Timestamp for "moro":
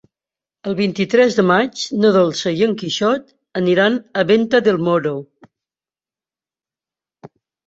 4.89-5.13